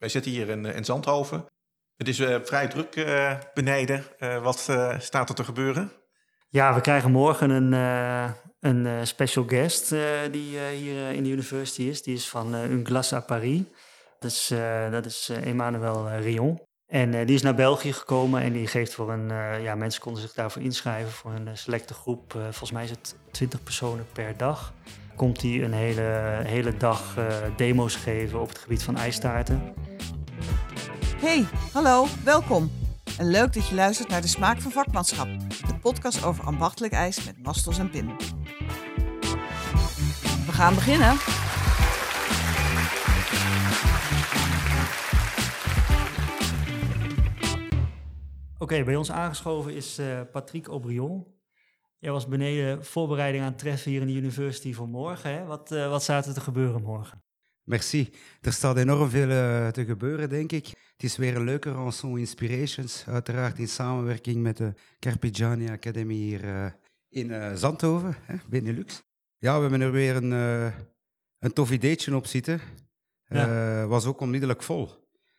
Wij 0.00 0.08
zitten 0.08 0.30
hier 0.30 0.48
in, 0.48 0.64
in 0.64 0.84
Zandhoven. 0.84 1.46
Het 1.96 2.08
is 2.08 2.16
vrij 2.42 2.68
druk 2.68 3.06
beneden. 3.54 4.04
wat 4.42 4.58
staat 4.98 5.28
er 5.28 5.34
te 5.34 5.44
gebeuren? 5.44 5.92
Ja, 6.48 6.74
we 6.74 6.80
krijgen 6.80 7.10
morgen 7.10 7.50
een, 7.50 7.72
een 8.60 9.06
special 9.06 9.44
guest 9.46 9.88
die 10.30 10.58
hier 10.58 11.10
in 11.10 11.22
de 11.22 11.30
university 11.30 11.82
is. 11.82 12.02
Die 12.02 12.14
is 12.14 12.28
van 12.28 12.54
Un 12.54 12.86
Glace 12.86 13.16
à 13.16 13.20
Paris. 13.20 13.62
Dat 14.18 14.30
is, 14.30 14.52
dat 14.90 15.06
is 15.06 15.28
Emmanuel 15.28 16.10
Rion. 16.10 16.60
En 16.86 17.26
die 17.26 17.34
is 17.34 17.42
naar 17.42 17.54
België 17.54 17.92
gekomen 17.92 18.42
en 18.42 18.52
die 18.52 18.66
geeft 18.66 18.94
voor 18.94 19.12
een, 19.12 19.28
ja, 19.62 19.74
mensen 19.74 20.00
konden 20.00 20.22
zich 20.22 20.32
daarvoor 20.32 20.62
inschrijven 20.62 21.12
voor 21.12 21.32
een 21.32 21.56
selecte 21.56 21.94
groep. 21.94 22.32
volgens 22.32 22.72
mij 22.72 22.84
is 22.84 22.90
het 22.90 23.16
20 23.30 23.62
personen 23.62 24.06
per 24.12 24.36
dag. 24.36 24.72
Komt 25.16 25.42
hij 25.42 25.62
een 25.62 25.72
hele, 25.72 26.40
hele 26.44 26.76
dag 26.76 27.18
demo's 27.56 27.96
geven 27.96 28.40
op 28.40 28.48
het 28.48 28.58
gebied 28.58 28.82
van 28.82 28.96
ijstaarten. 28.96 29.74
Hey, 31.20 31.46
hallo, 31.72 32.06
welkom. 32.24 32.70
En 33.18 33.30
leuk 33.30 33.52
dat 33.52 33.68
je 33.68 33.74
luistert 33.74 34.08
naar 34.08 34.20
De 34.20 34.26
Smaak 34.26 34.60
van 34.60 34.70
Vakmanschap, 34.70 35.28
de 35.48 35.78
podcast 35.80 36.24
over 36.24 36.44
ambachtelijk 36.44 36.92
ijs 36.92 37.24
met 37.24 37.42
mastels 37.42 37.78
en 37.78 37.90
pinnen. 37.90 38.16
We 40.46 40.52
gaan 40.52 40.74
beginnen. 40.74 41.16
Oké, 48.58 48.84
bij 48.84 48.96
ons 48.96 49.10
aangeschoven 49.10 49.74
is 49.74 49.98
uh, 49.98 50.20
Patrick 50.32 50.66
Aubrion. 50.66 51.26
Jij 51.98 52.12
was 52.12 52.26
beneden 52.26 52.84
voorbereiding 52.84 53.44
aan 53.44 53.50
het 53.50 53.58
treffen 53.58 53.90
hier 53.90 54.00
in 54.00 54.06
de 54.06 54.12
University 54.12 54.72
voor 54.72 54.88
morgen. 54.88 55.32
Hè? 55.32 55.44
Wat, 55.44 55.72
uh, 55.72 55.88
wat 55.88 56.02
staat 56.02 56.26
er 56.26 56.34
te 56.34 56.40
gebeuren 56.40 56.82
morgen? 56.82 57.22
Merci. 57.70 58.10
Er 58.40 58.52
staat 58.52 58.76
enorm 58.76 59.10
veel 59.10 59.28
uh, 59.28 59.68
te 59.68 59.84
gebeuren, 59.84 60.28
denk 60.28 60.52
ik. 60.52 60.66
Het 60.66 61.02
is 61.02 61.16
weer 61.16 61.36
een 61.36 61.44
leuke 61.44 61.70
rançon 61.70 62.18
Inspirations, 62.18 63.04
uiteraard 63.06 63.58
in 63.58 63.68
samenwerking 63.68 64.42
met 64.42 64.56
de 64.56 64.72
Carpigiani 64.98 65.68
Academy 65.68 66.14
hier 66.14 66.74
in 67.08 67.58
Zandhoven, 67.58 68.16
hè, 68.22 68.34
Benelux. 68.48 69.02
Ja, 69.38 69.54
we 69.54 69.60
hebben 69.60 69.80
er 69.80 69.92
weer 69.92 70.16
een, 70.16 70.30
een 71.38 71.52
tof 71.52 71.70
ideetje 71.70 72.16
op 72.16 72.26
zitten. 72.26 72.60
Ja. 73.26 73.86
was 73.86 74.06
ook 74.06 74.20
onmiddellijk 74.20 74.62
vol 74.62 74.88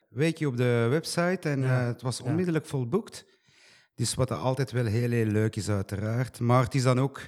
weekje 0.08 0.46
op 0.46 0.56
de 0.56 0.86
website 0.90 1.48
en 1.48 1.62
het 1.62 2.02
was 2.02 2.20
onmiddellijk 2.20 2.66
volboekt. 2.66 3.24
Dus 3.94 4.14
wat 4.14 4.30
altijd 4.30 4.70
wel 4.70 4.84
heel, 4.84 5.10
heel 5.10 5.26
leuk 5.26 5.56
is, 5.56 5.68
uiteraard. 5.68 6.40
Maar 6.40 6.62
het 6.62 6.74
is 6.74 6.82
dan 6.82 7.00
ook 7.00 7.20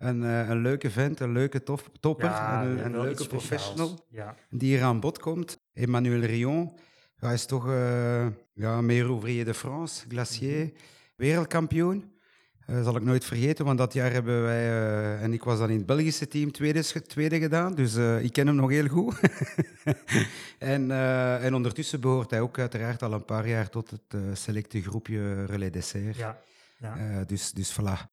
een, 0.00 0.22
uh, 0.22 0.48
een 0.48 0.62
leuke 0.62 0.90
vent, 0.90 1.20
een 1.20 1.32
leuke 1.32 1.62
top, 1.62 1.90
topper, 2.00 2.28
ja, 2.28 2.64
een, 2.64 2.84
een 2.84 3.00
leuke 3.00 3.26
professional 3.26 4.06
die 4.50 4.74
hier 4.74 4.82
aan 4.82 5.00
bod 5.00 5.18
komt. 5.18 5.60
Emmanuel 5.72 6.20
Rion, 6.20 6.78
hij 7.16 7.34
is 7.34 7.46
toch 7.46 7.66
uh, 7.66 8.26
ja, 8.52 8.80
meer 8.80 9.06
ouvrier 9.06 9.44
de 9.44 9.54
France, 9.54 10.04
glacier, 10.08 10.58
mm 10.58 10.64
-hmm. 10.64 10.76
wereldkampioen. 11.16 12.18
Uh, 12.66 12.82
zal 12.82 12.96
ik 12.96 13.02
nooit 13.02 13.24
vergeten, 13.24 13.64
want 13.64 13.78
dat 13.78 13.92
jaar 13.92 14.12
hebben 14.12 14.42
wij, 14.42 14.64
uh, 14.66 15.22
en 15.22 15.32
ik 15.32 15.44
was 15.44 15.58
dan 15.58 15.70
in 15.70 15.76
het 15.76 15.86
Belgische 15.86 16.28
team 16.28 16.52
tweede, 16.52 17.02
tweede 17.02 17.38
gedaan, 17.38 17.74
dus 17.74 17.96
uh, 17.96 18.22
ik 18.22 18.32
ken 18.32 18.46
hem 18.46 18.56
nog 18.56 18.70
heel 18.70 18.88
goed. 18.88 19.20
en, 20.58 20.90
en 21.40 21.54
ondertussen 21.54 22.00
behoort 22.00 22.30
hij 22.30 22.40
ook 22.40 22.58
uiteraard 22.58 23.02
al 23.02 23.12
een 23.12 23.24
paar 23.24 23.48
jaar 23.48 23.68
tot 23.68 23.90
het 23.90 24.38
selecte 24.38 24.82
groepje 24.82 25.44
Relais 25.44 25.72
Dessert. 25.72 26.16
Ja, 26.16 26.38
ja. 26.78 27.24
dus, 27.24 27.52
dus 27.52 27.80
voilà. 27.80 28.09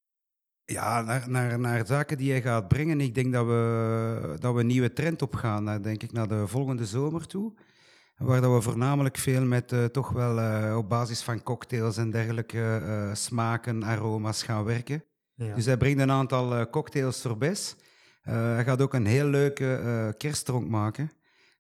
Ja, 0.70 1.02
naar, 1.02 1.30
naar, 1.30 1.60
naar 1.60 1.86
zaken 1.86 2.18
die 2.18 2.32
hij 2.32 2.42
gaat 2.42 2.68
brengen. 2.68 3.02
Ik 3.02 3.16
denk 3.16 3.34
dat 3.34 3.46
we, 3.46 4.36
dat 4.40 4.54
we 4.54 4.60
een 4.60 4.68
nieuwe 4.68 4.94
trend 4.94 5.22
op 5.22 5.36
gaan, 5.36 5.64
naar, 5.64 5.82
denk 5.82 6.04
ik, 6.04 6.12
naar 6.12 6.28
de 6.28 6.48
volgende 6.48 6.86
zomer 6.86 7.28
toe. 7.28 7.54
Waar 8.18 8.42
dat 8.42 8.54
we 8.54 8.62
voornamelijk 8.62 9.18
veel 9.18 9.46
met 9.46 9.72
uh, 9.72 9.86
toch 9.86 10.10
wel 10.10 10.40
uh, 10.40 10.78
op 10.78 10.90
basis 10.90 11.22
van 11.22 11.44
cocktails 11.44 11.98
en 11.98 12.12
dergelijke 12.12 12.82
uh, 12.84 13.14
smaken, 13.14 13.84
aroma's 13.84 14.44
gaan 14.44 14.64
werken. 14.64 15.04
Ja. 15.34 15.56
Dus 15.56 15.66
hij 15.66 15.78
brengt 15.78 16.00
een 16.00 16.12
aantal 16.12 16.70
cocktails 16.70 17.22
sorbets. 17.22 17.76
hij 18.22 18.64
gaat 18.64 18.82
ook 18.82 18.94
een 18.94 19.06
heel 19.06 19.28
leuke 19.28 20.14
kerstdronk 20.18 20.68
maken. 20.68 21.12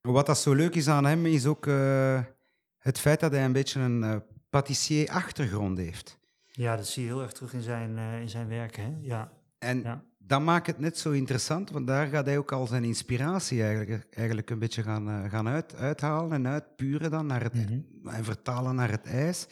Wat 0.02 0.26
dat 0.26 0.38
zo 0.38 0.54
leuk 0.54 0.76
is 0.76 0.88
aan 0.88 1.06
hem, 1.06 1.26
is 1.26 1.46
ook 1.46 1.66
het 2.78 3.00
feit 3.00 3.20
dat 3.20 3.32
hij 3.32 3.46
een 3.46 3.52
beetje 3.52 3.80
een 3.80 4.24
patissier-achtergrond 4.50 5.78
heeft. 5.78 6.20
Ja, 6.58 6.76
dat 6.76 6.88
zie 6.88 7.04
je 7.04 7.10
heel 7.10 7.22
erg 7.22 7.32
terug 7.32 7.54
in 7.54 7.62
zijn, 7.62 7.98
in 7.98 8.30
zijn 8.30 8.48
werk. 8.48 8.76
Hè? 8.76 8.94
Ja. 9.02 9.32
En 9.60 9.82
ja 9.82 10.04
dat 10.28 10.42
maakt 10.42 10.68
het 10.68 10.80
net 10.80 10.98
zo 10.98 11.12
interessant, 11.12 11.70
want 11.70 11.88
daar 11.88 12.08
gaat 12.08 12.26
hij 12.26 12.38
ook 12.38 12.52
al 12.52 12.68
zijn 12.68 12.84
inspiratie 12.84 13.64
eigenlijk, 13.64 14.08
eigenlijk 14.10 14.50
een 14.50 14.60
beetje 14.60 14.84
gaan, 14.84 15.10
uh, 15.10 15.30
gaan 15.30 15.48
uit, 15.48 15.76
uithalen 15.76 16.32
en 16.32 16.48
uitpuren 16.48 17.12
dan 17.12 17.26
naar 17.26 17.44
het, 17.44 17.54
mm 17.54 17.66
-hmm. 17.66 18.10
en 18.10 18.24
vertalen 18.24 18.76
naar 18.76 18.92
het 18.92 19.06
ijs. 19.06 19.48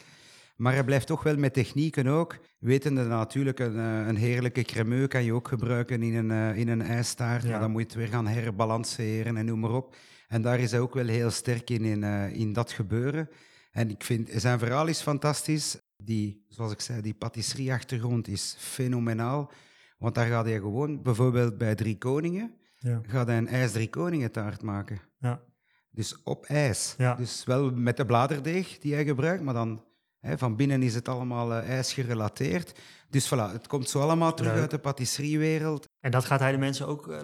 Maar 0.56 0.72
hij 0.72 0.84
blijft 0.84 1.06
toch 1.06 1.22
wel 1.22 1.36
met 1.36 1.52
technieken 1.52 2.06
ook. 2.06 2.38
Wetende 2.58 3.04
natuurlijk, 3.04 3.58
een, 3.58 3.78
eh, 3.78 4.06
een 4.06 4.16
heerlijke 4.16 4.62
cremeux 4.62 5.08
kan 5.08 5.24
je 5.24 5.32
ook 5.32 5.48
gebruiken 5.48 6.02
in 6.02 6.14
een, 6.14 6.54
in 6.54 6.68
een 6.68 6.82
ijstaart. 6.82 7.42
Ja. 7.42 7.50
Maar 7.50 7.60
dan 7.60 7.70
moet 7.70 7.80
je 7.80 7.86
het 7.86 7.96
weer 7.96 8.06
gaan 8.08 8.26
herbalanceren 8.26 9.36
en 9.36 9.44
noem 9.44 9.60
maar 9.60 9.74
op. 9.74 9.96
En 10.28 10.42
daar 10.42 10.58
is 10.58 10.70
hij 10.70 10.80
ook 10.80 10.94
wel 10.94 11.06
heel 11.06 11.30
sterk 11.30 11.70
in, 11.70 11.84
in, 11.84 12.02
in 12.32 12.52
dat 12.52 12.72
gebeuren. 12.72 13.28
En 13.70 13.90
ik 13.90 14.04
vind, 14.04 14.30
zijn 14.34 14.58
verhaal 14.58 14.86
is 14.86 15.00
fantastisch. 15.00 15.78
Die, 16.06 16.44
zoals 16.48 16.72
ik 16.72 16.80
zei, 16.80 17.00
die 17.00 17.14
patisserie-achtergrond 17.14 18.28
is 18.28 18.54
fenomenaal. 18.58 19.52
Want 19.98 20.14
daar 20.14 20.26
gaat 20.26 20.44
hij 20.44 20.58
gewoon, 20.58 21.02
bijvoorbeeld 21.02 21.58
bij 21.58 21.74
Drie 21.74 21.98
Koningen, 21.98 22.54
ja. 22.78 23.00
gaat 23.06 23.26
hij 23.26 23.38
een 23.38 23.48
ijs 23.48 23.72
Drie 23.72 23.90
Koningen 23.90 24.32
taart 24.32 24.62
maken. 24.62 25.00
Ja. 25.18 25.42
Dus 25.90 26.22
op 26.22 26.44
ijs. 26.44 26.94
Ja. 26.98 27.14
Dus 27.14 27.44
wel 27.44 27.70
met 27.70 27.96
de 27.96 28.06
bladerdeeg 28.06 28.78
die 28.78 28.94
hij 28.94 29.04
gebruikt, 29.04 29.42
maar 29.42 29.54
dan 29.54 29.84
van 30.22 30.56
binnen 30.56 30.82
is 30.82 30.94
het 30.94 31.08
allemaal 31.08 31.50
uh, 31.50 31.68
ijs 31.68 31.92
gerelateerd. 31.92 32.80
Dus 33.10 33.26
voilà, 33.26 33.52
het 33.52 33.66
komt 33.66 33.88
zo 33.88 34.00
allemaal 34.00 34.34
terug 34.34 34.52
uit 34.52 34.70
de 34.70 34.78
patisseriewereld. 34.78 35.88
En 36.00 36.10
dat 36.10 36.24
gaat 36.24 36.40
hij 36.40 36.52
de 36.52 36.58
mensen 36.58 36.86
ook 36.86 37.06
uh, 37.06 37.18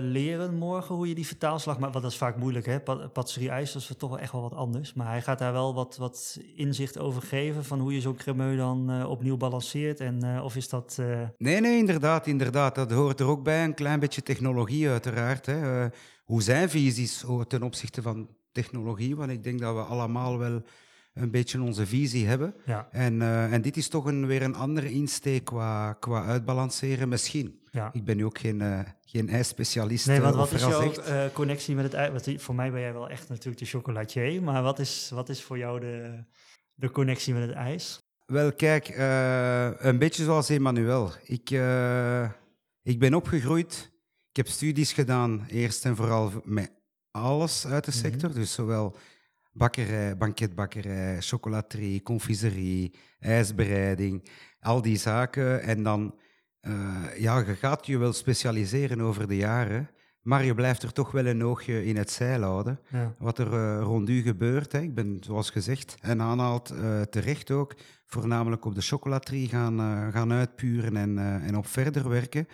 leren 0.00 0.54
morgen, 0.54 0.94
hoe 0.94 1.08
je 1.08 1.14
die 1.14 1.26
vertaalslag 1.26 1.78
maakt? 1.78 1.92
Want 1.92 2.04
dat 2.04 2.12
is 2.12 2.18
vaak 2.18 2.36
moeilijk, 2.36 2.66
hè? 2.66 2.80
patisserie 3.08 3.50
ijs, 3.50 3.72
dat 3.72 3.82
is 3.82 3.94
toch 3.96 4.10
wel 4.10 4.18
echt 4.18 4.32
wel 4.32 4.40
wat 4.40 4.54
anders. 4.54 4.92
Maar 4.92 5.06
hij 5.06 5.22
gaat 5.22 5.38
daar 5.38 5.52
wel 5.52 5.74
wat, 5.74 5.96
wat 5.96 6.40
inzicht 6.54 6.98
over 6.98 7.22
geven 7.22 7.64
van 7.64 7.80
hoe 7.80 7.94
je 7.94 8.00
zo'n 8.00 8.16
cremeux 8.16 8.56
dan 8.56 8.90
uh, 8.90 9.10
opnieuw 9.10 9.36
balanceert. 9.36 10.00
En 10.00 10.40
of 10.42 10.56
is 10.56 10.68
dat... 10.68 10.98
Nee, 11.36 11.60
nee, 11.60 11.78
inderdaad, 11.78 12.26
inderdaad. 12.26 12.74
Dat 12.74 12.90
hoort 12.90 13.20
er 13.20 13.26
ook 13.26 13.42
bij. 13.42 13.64
Een 13.64 13.74
klein 13.74 14.00
beetje 14.00 14.22
technologie 14.22 14.88
uiteraard. 14.88 15.46
Hè. 15.46 15.88
hoe 16.24 16.42
zijn 16.42 16.70
visies 16.70 17.24
ten 17.48 17.62
opzichte 17.62 18.02
van 18.02 18.28
technologie? 18.52 19.16
Want 19.16 19.30
ik 19.30 19.42
denk 19.42 19.60
dat 19.60 19.74
we 19.74 19.80
allemaal 19.80 20.38
wel 20.38 20.62
een 21.20 21.30
beetje 21.30 21.62
onze 21.62 21.86
visie 21.86 22.26
hebben. 22.26 22.54
Ja. 22.64 22.88
En, 22.90 23.14
uh, 23.14 23.52
en 23.52 23.62
dit 23.62 23.76
is 23.76 23.88
toch 23.88 24.04
een, 24.04 24.26
weer 24.26 24.42
een 24.42 24.54
andere 24.54 24.90
insteek 24.90 25.44
qua, 25.44 25.92
qua 25.92 26.24
uitbalanceren, 26.24 27.08
misschien. 27.08 27.60
Ja. 27.70 27.90
Ik 27.92 28.04
ben 28.04 28.16
nu 28.16 28.24
ook 28.24 28.38
geen, 28.38 28.60
uh, 28.60 28.80
geen 29.04 29.28
ijsspecialist. 29.28 30.06
Nee, 30.06 30.20
want 30.20 30.34
wat 30.34 30.52
is 30.52 30.60
jouw 30.60 30.92
uh, 30.92 31.24
connectie 31.32 31.74
met 31.74 31.84
het 31.84 31.94
ijs? 31.94 32.10
Want 32.10 32.42
voor 32.42 32.54
mij 32.54 32.70
ben 32.70 32.80
jij 32.80 32.92
wel 32.92 33.08
echt 33.08 33.28
natuurlijk 33.28 33.58
de 33.58 33.64
chocolatier, 33.64 34.42
maar 34.42 34.62
wat 34.62 34.78
is, 34.78 35.10
wat 35.14 35.28
is 35.28 35.42
voor 35.42 35.58
jou 35.58 35.80
de, 35.80 36.24
de 36.74 36.90
connectie 36.90 37.34
met 37.34 37.48
het 37.48 37.56
ijs? 37.56 37.98
Wel, 38.26 38.52
kijk, 38.52 38.94
een 39.78 39.98
beetje 39.98 40.24
zoals 40.24 40.48
Emmanuel. 40.48 41.12
Ik, 41.24 41.50
ik 42.82 42.98
ben 42.98 43.14
opgegroeid, 43.14 43.90
ik 44.30 44.36
heb 44.36 44.48
studies 44.48 44.92
gedaan, 44.92 45.46
eerst 45.48 45.84
en 45.84 45.96
vooral 45.96 46.32
met 46.44 46.70
alles 47.10 47.66
uit 47.66 47.84
de 47.84 47.90
mhm. 47.90 48.00
sector, 48.00 48.28
mm 48.28 48.34
-hmm. 48.34 48.42
dus 48.42 48.52
zowel 48.52 48.96
bakkerij, 49.52 50.16
banketbakkerij, 50.16 51.20
chocolaterie, 51.20 52.02
confiserie, 52.02 52.94
ijsbereiding, 53.18 54.28
al 54.60 54.82
die 54.82 54.96
zaken. 54.96 55.62
En 55.62 55.82
dan, 55.82 56.14
uh, 56.62 57.18
ja, 57.18 57.38
je 57.38 57.54
gaat 57.54 57.86
je 57.86 57.98
wel 57.98 58.12
specialiseren 58.12 59.00
over 59.00 59.28
de 59.28 59.36
jaren, 59.36 59.90
maar 60.22 60.44
je 60.44 60.54
blijft 60.54 60.82
er 60.82 60.92
toch 60.92 61.10
wel 61.10 61.26
een 61.26 61.44
oogje 61.44 61.84
in 61.84 61.96
het 61.96 62.10
zeil 62.10 62.42
houden. 62.42 62.80
Ja. 62.88 63.14
Wat 63.18 63.38
er 63.38 63.52
uh, 63.52 63.80
rond 63.82 64.08
u 64.08 64.22
gebeurt, 64.22 64.72
hè. 64.72 64.80
ik 64.80 64.94
ben, 64.94 65.16
zoals 65.20 65.50
gezegd, 65.50 65.96
en 66.00 66.20
aanhaalt 66.20 66.72
uh, 66.72 67.00
terecht 67.02 67.50
ook, 67.50 67.74
voornamelijk 68.14 68.64
op 68.64 68.74
de 68.74 68.80
chocolaterie 68.80 69.48
gaan, 69.48 70.12
gaan 70.12 70.32
uitpuren 70.32 70.96
en, 70.96 71.18
en 71.42 71.56
op 71.56 71.66
verder 71.66 72.08
werken. 72.08 72.48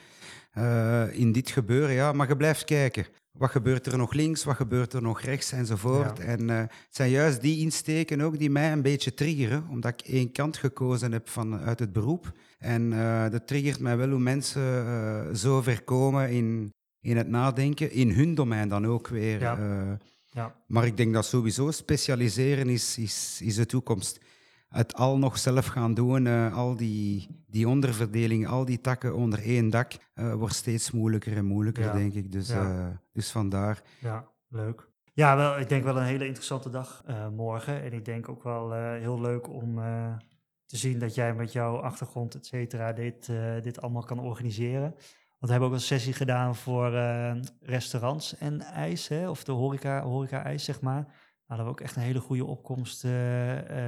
in 1.13 1.33
dit 1.33 1.51
gebeuren, 1.51 1.95
ja, 1.95 2.13
maar 2.13 2.29
je 2.29 2.37
blijft 2.37 2.65
kijken 2.65 3.07
wat 3.39 3.51
gebeurt 3.51 3.87
er 3.87 3.99
nog 3.99 4.13
links, 4.13 4.45
wat 4.45 4.57
gebeurt 4.57 4.93
er 4.93 5.03
nog 5.03 5.21
rechts 5.21 5.53
enzovoort. 5.53 6.19
En 6.19 6.49
het 6.49 6.71
zijn 6.91 7.11
juist 7.11 7.41
die 7.41 7.59
insteken 7.59 8.21
ook 8.21 8.39
die 8.39 8.51
mij 8.51 8.73
een 8.73 8.83
beetje 8.83 9.15
triggeren, 9.15 9.67
omdat 9.71 9.93
ik 9.93 10.07
één 10.07 10.33
kant 10.33 10.57
gekozen 10.57 11.13
heb 11.13 11.29
van, 11.29 11.59
uit 11.59 11.79
het 11.79 11.93
beroep. 11.93 12.33
En 12.59 12.91
dat 13.31 13.47
triggert 13.47 13.81
mij 13.81 13.97
wel 13.97 14.09
hoe 14.09 14.19
mensen 14.19 15.37
zo 15.37 15.63
ver 15.63 15.83
komen 15.83 16.31
in, 16.31 16.73
in 17.01 17.17
het 17.17 17.29
nadenken, 17.29 17.91
in 17.93 18.11
hun 18.11 18.35
domein 18.35 18.69
dan 18.69 18.87
ook 18.87 19.09
weer. 19.09 19.41
Ja. 19.41 19.99
ja. 20.31 20.55
Maar 20.67 20.87
ik 20.87 20.97
denk 20.97 21.15
dat 21.15 21.27
sowieso 21.27 21.71
specialiseren 21.71 22.69
is, 22.69 22.99
is, 22.99 23.41
is 23.43 23.55
de 23.55 23.67
toekomst 23.67 24.21
het 24.69 24.95
al 24.95 25.19
nog 25.19 25.39
zelf 25.39 25.67
gaan 25.67 25.95
doen, 25.95 26.25
uh, 26.25 26.57
al 26.57 26.77
die, 26.77 27.45
die 27.47 27.69
onderverdelingen, 27.69 28.49
al 28.49 28.65
die 28.65 28.81
takken 28.81 29.15
onder 29.15 29.43
één 29.43 29.71
dak, 29.71 29.93
uh, 30.15 30.35
wordt 30.35 30.55
steeds 30.55 30.91
moeilijker 30.91 31.37
en 31.37 31.45
moeilijker, 31.45 31.93
denk 31.93 32.15
ik. 32.15 32.33
Dus, 32.33 32.49
ja. 32.49 32.63
uh, 32.63 32.87
dus 33.13 33.31
vandaar. 33.31 33.83
Ja, 34.01 34.29
leuk. 34.49 34.89
Ja, 35.13 35.37
wel, 35.37 35.59
ik 35.59 35.69
denk 35.69 35.85
wel 35.85 35.97
een 35.97 36.05
hele 36.05 36.27
interessante 36.27 36.71
dag 36.71 37.05
morgen. 37.33 37.83
En 37.83 37.93
ik 37.93 38.05
denk 38.05 38.29
ook 38.29 38.43
wel 38.43 38.73
heel 38.73 39.21
leuk 39.21 39.49
om 39.49 39.75
te 40.67 40.77
zien 40.77 40.99
dat 40.99 41.15
jij 41.15 41.35
met 41.35 41.53
jouw 41.53 41.77
achtergrond, 41.77 42.35
et 42.35 42.47
cetera, 42.47 42.93
dit, 42.93 43.33
dit 43.63 43.81
allemaal 43.81 44.05
kan 44.05 44.19
organiseren. 44.19 44.91
Want 44.91 45.01
we 45.39 45.51
hebben 45.51 45.69
ook 45.69 45.75
een 45.75 45.81
sessie 45.81 46.13
gedaan 46.13 46.57
voor 46.57 46.91
restaurants 47.61 48.37
en 48.39 48.61
ijs, 48.61 49.09
hè, 49.09 49.29
of 49.29 49.45
de 49.45 49.53
horeca, 49.53 50.03
horeca 50.03 50.43
ijs, 50.43 50.65
zeg 50.65 50.81
maar. 50.81 51.15
Hebben 51.47 51.67
we 51.67 51.73
ook 51.73 51.81
echt 51.81 51.97
een 51.97 52.03
hele 52.03 52.21
goede 52.21 52.45
opkomst 52.45 53.05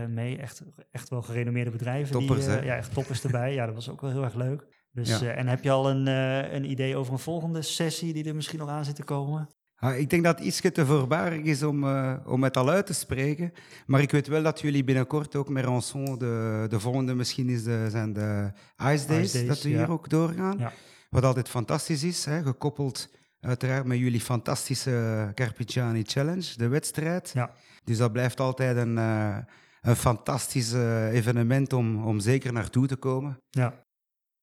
mee. 0.08 0.38
Echt, 0.38 0.62
echt 0.90 1.08
wel 1.08 1.22
gerenommeerde 1.22 1.70
bedrijven. 1.70 2.12
Toppers, 2.12 2.44
die, 2.44 2.54
hè? 2.54 2.60
Ja, 2.60 2.76
echt 2.76 2.92
toppers 2.94 3.24
erbij. 3.24 3.54
Ja, 3.54 3.66
dat 3.66 3.74
was 3.74 3.88
ook 3.90 4.00
wel 4.00 4.10
heel 4.10 4.24
erg 4.24 4.34
leuk. 4.34 4.66
Dus, 4.92 5.18
ja. 5.18 5.30
en 5.30 5.46
heb 5.46 5.62
je 5.64 5.70
al 5.70 5.90
een, 5.90 6.06
een 6.54 6.70
idee 6.70 6.96
over 6.96 7.12
een 7.12 7.18
volgende 7.18 7.62
sessie 7.62 8.12
die 8.12 8.24
er 8.24 8.34
misschien 8.34 8.58
nog 8.58 8.68
aan 8.68 8.84
zit 8.84 8.94
te 8.94 9.04
komen? 9.04 9.48
Ah, 9.80 9.98
ik 9.98 10.10
denk 10.10 10.24
dat 10.24 10.38
het 10.38 10.46
iets 10.46 10.60
te 10.60 10.86
voorbarig 10.86 11.42
is 11.42 11.62
om, 11.62 11.84
uh, 11.84 12.14
om 12.26 12.42
het 12.42 12.56
al 12.56 12.68
uit 12.68 12.86
te 12.86 12.94
spreken. 12.94 13.52
Maar 13.86 14.00
ik 14.00 14.10
weet 14.10 14.26
wel 14.26 14.42
dat 14.42 14.60
jullie 14.60 14.84
binnenkort 14.84 15.36
ook 15.36 15.48
met 15.48 15.64
Rançon, 15.64 16.18
de, 16.18 16.66
de 16.68 16.80
volgende 16.80 17.14
misschien 17.14 17.48
is 17.48 17.62
de, 17.64 17.86
zijn 17.90 18.12
de 18.12 18.50
Ice 18.76 19.06
Days, 19.06 19.24
Ice 19.24 19.36
Days 19.36 19.46
dat 19.46 19.62
we 19.62 19.68
ja. 19.68 19.76
hier 19.78 19.90
ook 19.90 20.08
doorgaan. 20.08 20.58
Ja. 20.58 20.72
Wat 21.10 21.24
altijd 21.24 21.48
fantastisch 21.48 22.04
is, 22.04 22.24
hè, 22.24 22.42
gekoppeld 22.42 23.08
uiteraard 23.40 23.84
met 23.84 23.98
jullie 23.98 24.20
fantastische 24.20 25.30
Carpigiani 25.34 26.02
Challenge, 26.02 26.56
de 26.56 26.68
wedstrijd. 26.68 27.30
Ja. 27.34 27.50
Dus 27.84 27.98
dat 27.98 28.12
blijft 28.12 28.40
altijd 28.40 28.76
een, 28.76 28.96
uh, 28.96 29.38
een 29.80 29.96
fantastisch 29.96 30.72
uh, 30.72 31.12
evenement 31.12 31.72
om, 31.72 32.04
om 32.04 32.20
zeker 32.20 32.52
naartoe 32.52 32.86
te 32.86 32.96
komen. 32.96 33.40
Ja. 33.50 33.86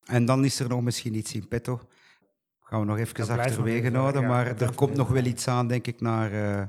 En 0.04 0.26
dan 0.26 0.46
is 0.46 0.60
er 0.60 0.70
nog 0.70 0.82
misschien 0.82 1.16
iets 1.16 1.34
in 1.34 1.48
petto 1.48 1.82
gaan 2.66 2.80
we 2.80 2.86
nog 2.86 2.98
even 2.98 3.40
achterwege 3.40 3.92
houden. 3.92 4.22
Ja, 4.22 4.28
maar 4.28 4.62
er 4.62 4.76
komt 4.76 4.96
nog 4.96 5.08
wel 5.08 5.24
iets 5.24 5.48
aan, 5.48 5.68
denk 5.68 5.88
ik, 5.88 6.02
naar, 6.02 6.32
uh, 6.34 6.64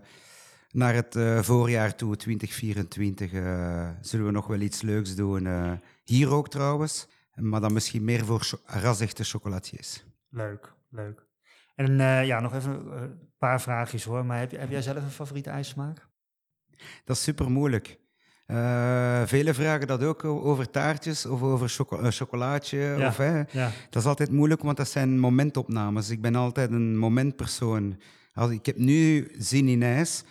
naar 0.71 0.95
het 0.95 1.17
voorjaar 1.47 1.95
toe, 1.95 2.17
2024. 2.17 3.33
Uh, 3.33 3.89
zullen 4.01 4.27
we 4.27 4.33
nog 4.33 4.47
wel 4.47 4.61
iets 4.61 4.83
leuks 4.83 5.15
doen. 5.15 5.49
hier 6.05 6.31
ook 6.33 6.49
trouwens, 6.49 7.09
maar 7.35 7.61
dan 7.61 7.73
misschien 7.73 8.05
meer 8.05 8.25
voor 8.25 8.61
ras-echte 8.65 9.25
chocolatiers. 9.25 10.05
Leuk, 10.29 10.73
leuk. 10.91 11.26
En 11.77 11.97
ja, 12.27 12.41
nog 12.41 12.55
even 12.55 12.93
een 13.03 13.19
paar 13.39 13.61
vraagjes 13.61 14.05
hoor. 14.05 14.25
Maar 14.25 14.39
heb, 14.39 14.51
heb 14.51 14.71
jij 14.71 14.83
zelf 14.83 14.97
een 14.97 15.11
favoriete 15.11 15.51
ijssmaak? 15.51 16.09
Dat 17.05 17.17
is 17.17 17.23
super 17.23 17.51
moeilijk. 17.51 17.99
Uh, 18.47 19.23
velen 19.25 19.55
vragen 19.55 19.87
dat 19.87 20.03
ook 20.03 20.25
over 20.25 20.71
taartjes 20.71 21.27
of 21.27 21.43
over 21.43 21.69
choco 21.69 22.01
uh, 22.01 22.11
chocolaatje. 22.11 22.79
Ja, 22.79 23.09
of, 23.09 23.17
hè. 23.17 23.43
Ja. 23.51 23.71
Dat 23.91 24.03
is 24.03 24.09
altijd 24.09 24.31
moeilijk, 24.31 24.63
want 24.63 24.77
dat 24.77 24.89
zijn 24.89 25.19
momentopnames. 25.19 26.11
Ik 26.11 26.21
ben 26.21 26.35
altijd 26.35 26.71
een 26.71 26.99
momentpersoon. 26.99 28.01
Als, 28.33 28.51
ik 28.51 28.67
heb 28.67 28.77
nu 28.77 29.31
zin 29.39 29.69
in 29.69 29.83
ijs 29.83 30.25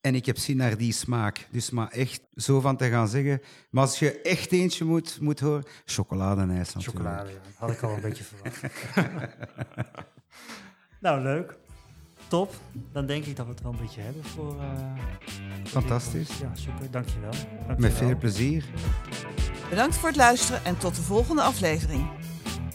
en 0.00 0.14
ik 0.14 0.26
heb 0.26 0.38
zin 0.38 0.56
naar 0.56 0.76
die 0.76 0.92
smaak. 0.92 1.46
Dus 1.50 1.70
maar 1.70 1.88
echt 1.88 2.20
zo 2.34 2.60
van 2.60 2.76
te 2.76 2.88
gaan 2.88 3.08
zeggen. 3.08 3.40
Maar 3.70 3.82
als 3.82 3.98
je 3.98 4.20
echt 4.20 4.52
eentje 4.52 4.84
moet, 4.84 5.20
moet 5.20 5.40
horen, 5.40 5.64
chocoladeijs 5.84 6.74
natuurlijk. 6.74 7.06
Chocolade, 7.06 7.30
ja. 7.30 7.38
had 7.56 7.70
ik 7.70 7.82
al 7.82 7.94
een 7.94 8.00
beetje 8.00 8.24
verwacht. 8.24 8.60
nou, 10.98 11.22
leuk. 11.22 11.56
Top. 12.28 12.54
Dan 12.92 13.06
denk 13.06 13.24
ik 13.24 13.36
dat 13.36 13.46
we 13.46 13.52
het 13.52 13.62
wel 13.62 13.72
een 13.72 13.78
beetje 13.78 14.00
hebben 14.00 14.24
voor... 14.24 14.54
Uh, 14.54 14.70
Fantastisch. 15.64 16.38
Ja, 16.38 16.50
super. 16.54 16.90
Dankjewel. 16.90 17.30
Dankjewel. 17.30 17.76
Met 17.78 17.92
veel 17.92 18.16
plezier. 18.16 18.64
Bedankt 19.70 19.96
voor 19.96 20.08
het 20.08 20.16
luisteren 20.16 20.64
en 20.64 20.78
tot 20.78 20.94
de 20.94 21.02
volgende 21.02 21.42
aflevering. 21.42 22.10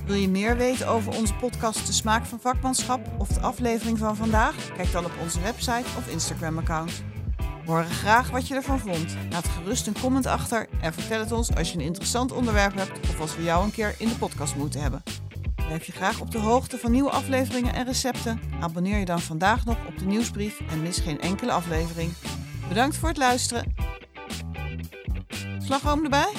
Wil 0.05 0.15
je 0.15 0.29
meer 0.29 0.57
weten 0.57 0.87
over 0.87 1.15
onze 1.17 1.33
podcast 1.33 1.87
De 1.87 1.93
Smaak 1.93 2.25
van 2.25 2.39
Vakmanschap 2.39 3.07
of 3.17 3.27
de 3.27 3.39
aflevering 3.39 3.97
van 3.97 4.15
vandaag? 4.15 4.73
Kijk 4.75 4.91
dan 4.91 5.05
op 5.05 5.11
onze 5.21 5.41
website 5.41 5.85
of 5.97 6.07
Instagram-account. 6.07 7.03
We 7.37 7.71
horen 7.71 7.85
graag 7.85 8.29
wat 8.29 8.47
je 8.47 8.55
ervan 8.55 8.79
vond. 8.79 9.15
Laat 9.31 9.47
gerust 9.47 9.87
een 9.87 9.99
comment 10.01 10.25
achter 10.25 10.67
en 10.81 10.93
vertel 10.93 11.19
het 11.19 11.31
ons 11.31 11.55
als 11.55 11.71
je 11.71 11.77
een 11.77 11.85
interessant 11.85 12.31
onderwerp 12.31 12.75
hebt 12.75 12.99
of 12.99 13.19
als 13.19 13.35
we 13.35 13.43
jou 13.43 13.63
een 13.63 13.71
keer 13.71 13.95
in 13.97 14.07
de 14.07 14.15
podcast 14.15 14.55
moeten 14.55 14.81
hebben. 14.81 15.03
Blijf 15.73 15.87
je 15.87 15.93
graag 15.93 16.19
op 16.21 16.31
de 16.31 16.37
hoogte 16.39 16.77
van 16.77 16.91
nieuwe 16.91 17.09
afleveringen 17.09 17.73
en 17.73 17.85
recepten? 17.85 18.39
Abonneer 18.59 18.99
je 18.99 19.05
dan 19.05 19.19
vandaag 19.19 19.65
nog 19.65 19.77
op 19.87 19.97
de 19.97 20.05
nieuwsbrief 20.05 20.59
en 20.69 20.81
mis 20.81 20.99
geen 20.99 21.21
enkele 21.21 21.51
aflevering. 21.51 22.13
Bedankt 22.67 22.97
voor 22.97 23.09
het 23.09 23.17
luisteren. 23.17 23.73
Slagroom 25.59 26.03
erbij? 26.03 26.31